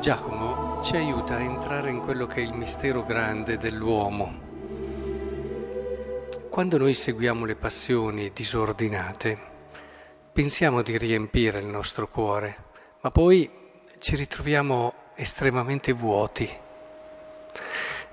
[0.00, 4.48] Giacomo ci aiuta a entrare in quello che è il mistero grande dell'uomo.
[6.48, 9.38] Quando noi seguiamo le passioni disordinate,
[10.32, 12.56] pensiamo di riempire il nostro cuore,
[13.02, 13.50] ma poi
[13.98, 16.50] ci ritroviamo estremamente vuoti.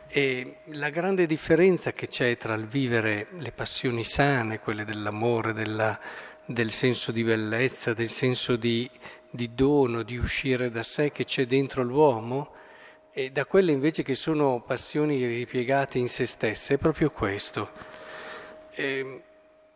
[0.10, 5.98] E la grande differenza che c'è tra il vivere le passioni sane, quelle dell'amore, della,
[6.46, 8.90] del senso di bellezza, del senso di
[9.38, 12.56] di dono, di uscire da sé che c'è dentro l'uomo
[13.12, 17.70] e da quelle invece che sono passioni ripiegate in se stesse, è proprio questo.
[18.72, 19.22] E ehm,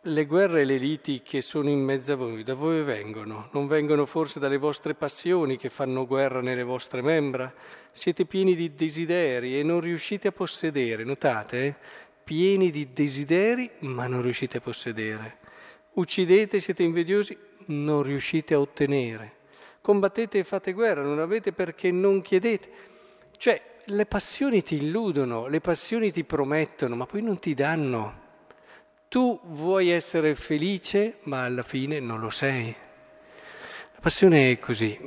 [0.05, 3.49] le guerre e le liti che sono in mezzo a voi, da dove vengono?
[3.51, 7.53] Non vengono forse dalle vostre passioni che fanno guerra nelle vostre membra?
[7.91, 11.65] Siete pieni di desideri e non riuscite a possedere, notate?
[11.65, 11.75] Eh?
[12.23, 15.37] Pieni di desideri ma non riuscite a possedere.
[15.93, 19.39] Uccidete, siete invidiosi, non riuscite a ottenere
[19.81, 22.69] combattete e fate guerra, non avete perché non chiedete.
[23.35, 28.19] Cioè, le passioni ti illudono, le passioni ti promettono, ma poi non ti danno.
[29.07, 32.73] Tu vuoi essere felice, ma alla fine non lo sei.
[33.93, 34.97] La passione è così,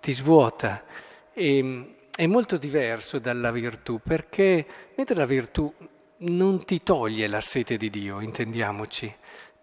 [0.00, 0.84] ti svuota
[1.32, 5.72] e è molto diverso dalla virtù, perché mentre la virtù
[6.18, 9.14] non ti toglie la sete di Dio, intendiamoci,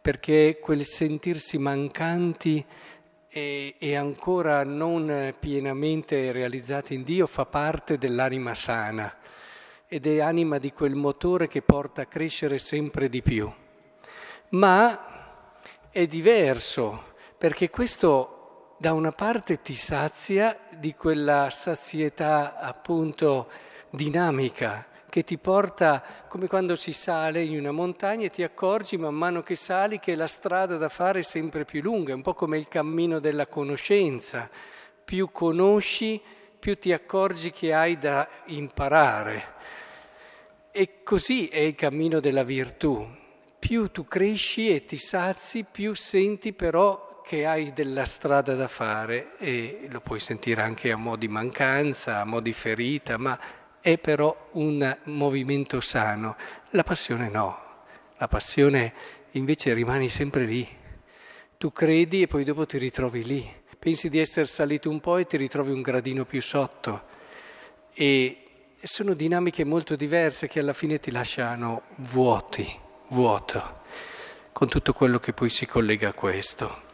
[0.02, 2.66] perché quel sentirsi mancanti
[3.30, 9.18] e, e, ancora non pienamente realizzati in Dio fa parte dell'anima sana
[9.88, 13.52] ed è anima di quel motore che porta a crescere sempre di più.
[14.50, 23.50] Ma è diverso perché questo da una parte ti sazia di quella sazietà appunto
[23.90, 29.16] dinamica che ti porta come quando si sale in una montagna e ti accorgi man
[29.16, 32.34] mano che sali che la strada da fare è sempre più lunga, è un po'
[32.34, 34.50] come il cammino della conoscenza.
[35.04, 36.22] Più conosci,
[36.60, 39.54] più ti accorgi che hai da imparare.
[40.72, 43.06] E così è il cammino della virtù.
[43.58, 49.38] Più tu cresci e ti sazi, più senti però che hai della strada da fare
[49.38, 53.38] e lo puoi sentire anche a mo' di mancanza, a mo' di ferita, ma
[53.82, 56.36] è però un movimento sano.
[56.72, 57.84] La passione no,
[58.18, 58.94] la passione
[59.32, 60.68] invece rimani sempre lì.
[61.58, 63.58] Tu credi e poi dopo ti ritrovi lì.
[63.78, 67.04] Pensi di essere salito un po' e ti ritrovi un gradino più sotto.
[67.94, 68.44] E
[68.82, 72.68] sono dinamiche molto diverse che alla fine ti lasciano vuoti,
[73.10, 73.82] vuoto,
[74.54, 76.88] con tutto quello che poi si collega a questo.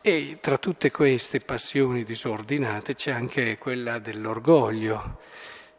[0.00, 5.18] E tra tutte queste passioni disordinate c'è anche quella dell'orgoglio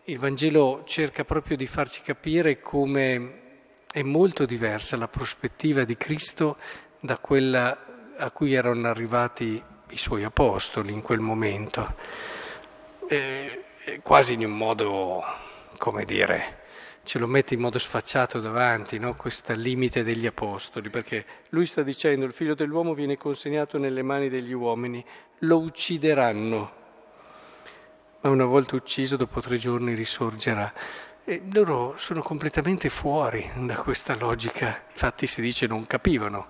[0.06, 3.41] il Vangelo cerca proprio di farci capire come
[3.90, 6.58] è molto diversa la prospettiva di Cristo
[7.00, 11.96] da quella a cui erano arrivati i suoi apostoli in quel momento,
[13.08, 13.64] eh,
[14.02, 15.24] quasi in un modo,
[15.78, 16.62] come dire,
[17.03, 19.16] ce lo mette in modo sfacciato davanti, no?
[19.16, 24.28] questo limite degli apostoli, perché lui sta dicendo il figlio dell'uomo viene consegnato nelle mani
[24.28, 25.03] degli uomini,
[25.40, 26.81] lo uccideranno
[28.23, 30.73] ma una volta ucciso dopo tre giorni risorgerà.
[31.25, 36.47] E loro sono completamente fuori da questa logica, infatti si dice non capivano.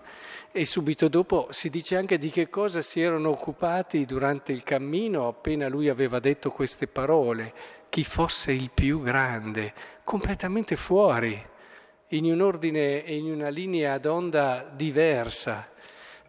[0.51, 5.27] E subito dopo si dice anche di che cosa si erano occupati durante il cammino
[5.27, 7.53] appena lui aveva detto queste parole,
[7.89, 9.73] chi fosse il più grande,
[10.03, 11.43] completamente fuori,
[12.09, 15.69] in un ordine e in una linea d'onda diversa.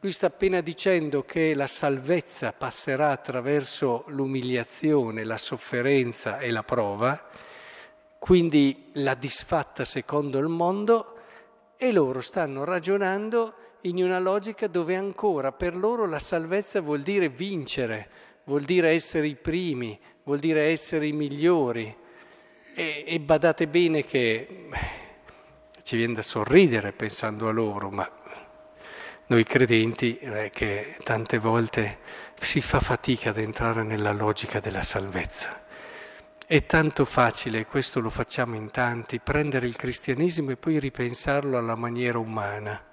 [0.04, 7.26] Lui sta appena dicendo che la salvezza passerà attraverso l'umiliazione, la sofferenza e la prova,
[8.18, 11.16] quindi la disfatta secondo il mondo,
[11.78, 13.54] e loro stanno ragionando
[13.84, 18.10] in una logica dove ancora per loro la salvezza vuol dire vincere,
[18.44, 21.96] vuol dire essere i primi, vuol dire essere i migliori.
[22.74, 28.06] E, e badate bene che beh, ci viene da sorridere pensando a loro, ma
[29.26, 31.98] noi credenti è che tante volte
[32.38, 35.62] si fa fatica ad entrare nella logica della salvezza.
[36.46, 41.74] È tanto facile, questo lo facciamo in tanti, prendere il cristianesimo e poi ripensarlo alla
[41.74, 42.84] maniera umana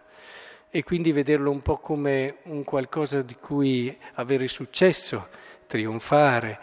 [0.69, 5.27] e quindi vederlo un po' come un qualcosa di cui avere successo,
[5.67, 6.59] trionfare,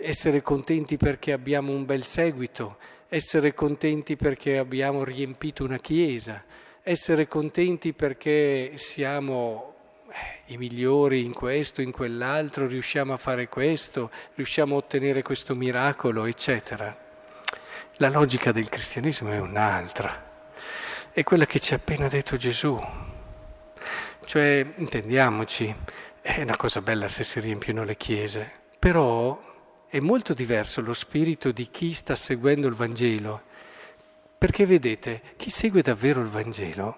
[0.00, 2.76] essere contenti perché abbiamo un bel seguito,
[3.08, 6.44] essere contenti perché abbiamo riempito una chiesa
[6.82, 9.74] essere contenti perché siamo
[10.08, 15.54] eh, i migliori in questo, in quell'altro, riusciamo a fare questo, riusciamo a ottenere questo
[15.54, 17.08] miracolo, eccetera.
[17.94, 20.28] La logica del cristianesimo è un'altra,
[21.12, 22.80] è quella che ci ha appena detto Gesù.
[24.24, 25.74] Cioè, intendiamoci,
[26.20, 29.48] è una cosa bella se si riempiono le chiese, però
[29.88, 33.42] è molto diverso lo spirito di chi sta seguendo il Vangelo,
[34.40, 36.96] perché vedete, chi segue davvero il Vangelo,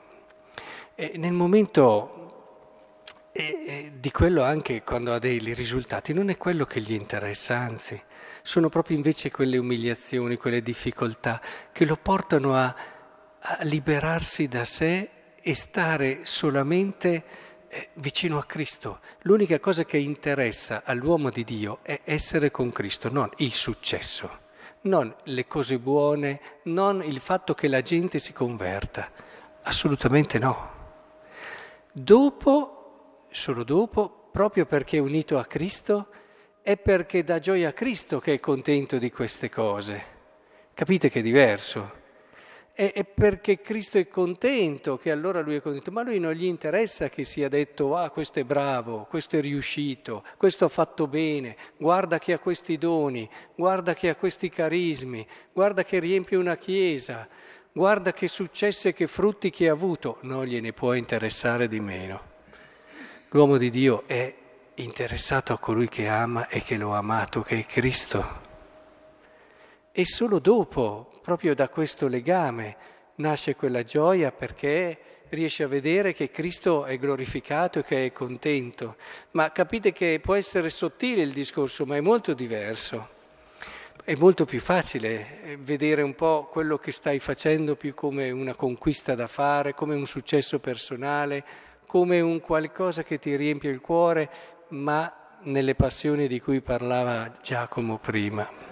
[0.94, 6.80] eh, nel momento eh, di quello anche quando ha dei risultati, non è quello che
[6.80, 8.00] gli interessa, anzi,
[8.42, 11.40] sono proprio invece quelle umiliazioni, quelle difficoltà
[11.72, 12.72] che lo portano a,
[13.40, 17.24] a liberarsi da sé e stare solamente
[17.94, 19.00] vicino a Cristo.
[19.22, 24.38] L'unica cosa che interessa all'uomo di Dio è essere con Cristo, non il successo,
[24.82, 29.10] non le cose buone, non il fatto che la gente si converta.
[29.62, 30.70] Assolutamente no.
[31.92, 36.08] Dopo, solo dopo, proprio perché è unito a Cristo,
[36.62, 40.04] è perché dà gioia a Cristo che è contento di queste cose.
[40.74, 42.00] Capite che è diverso?
[42.74, 46.32] È, è, perché Cristo è contento che allora lui è contento, ma a lui non
[46.32, 51.06] gli interessa che sia detto ah questo è bravo, questo è riuscito, questo ha fatto
[51.06, 56.56] bene, guarda che ha questi doni, guarda che ha questi carismi, guarda che riempie una
[56.56, 57.28] chiesa,
[57.72, 62.30] guarda che successo e che frutti che ha avuto, non gliene può interessare di meno.
[63.30, 64.34] L'uomo di Dio è
[64.76, 68.51] interessato a colui che ama e che lo ha amato, che è Cristo.
[69.94, 72.76] E solo dopo proprio da questo legame
[73.16, 74.98] nasce quella gioia perché
[75.28, 78.96] riesce a vedere che Cristo è glorificato e che è contento.
[79.32, 83.20] Ma capite che può essere sottile il discorso, ma è molto diverso.
[84.02, 88.54] È molto più facile eh, vedere un po' quello che stai facendo più come una
[88.54, 91.44] conquista da fare, come un successo personale,
[91.86, 94.30] come un qualcosa che ti riempie il cuore,
[94.68, 98.71] ma nelle passioni di cui parlava Giacomo prima.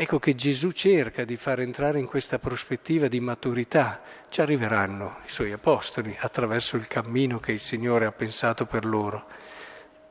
[0.00, 4.00] Ecco che Gesù cerca di far entrare in questa prospettiva di maturità.
[4.28, 9.26] Ci arriveranno i suoi apostoli attraverso il cammino che il Signore ha pensato per loro.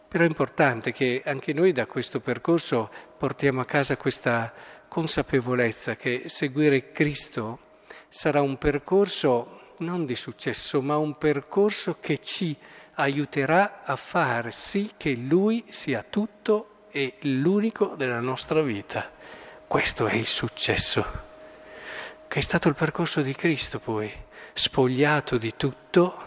[0.10, 4.52] Però è importante che anche noi da questo percorso portiamo a casa questa
[4.90, 7.60] consapevolezza che seguire Cristo
[8.10, 12.54] sarà un percorso non di successo, ma un percorso che ci
[12.96, 19.16] aiuterà a far sì che Lui sia tutto e l'unico della nostra vita.
[19.68, 21.06] Questo è il successo,
[22.30, 24.10] che è stato il percorso di Cristo poi,
[24.54, 26.24] spogliato di tutto,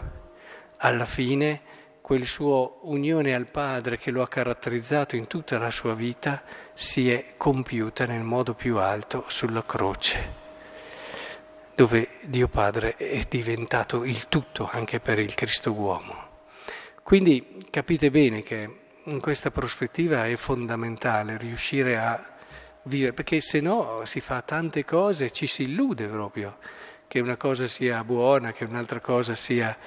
[0.77, 1.61] alla fine
[2.01, 6.43] quel suo unione al Padre che lo ha caratterizzato in tutta la sua vita
[6.75, 10.33] si è compiuta nel modo più alto sulla croce,
[11.73, 16.27] dove Dio Padre è diventato il tutto anche per il Cristo uomo.
[17.01, 22.30] Quindi capite bene che in questa prospettiva è fondamentale riuscire a
[22.83, 26.57] vivere, perché se no si fa tante cose, ci si illude proprio
[27.07, 29.77] che una cosa sia buona, che un'altra cosa sia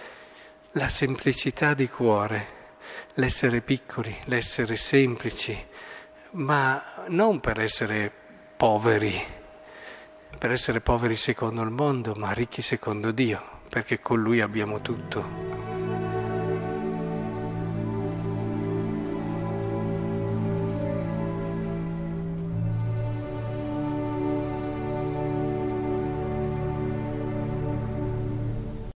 [0.72, 2.46] la semplicità di cuore,
[3.14, 5.56] l'essere piccoli, l'essere semplici,
[6.32, 8.12] ma non per essere
[8.56, 9.24] poveri,
[10.36, 15.43] per essere poveri secondo il mondo, ma ricchi secondo Dio, perché con Lui abbiamo tutto.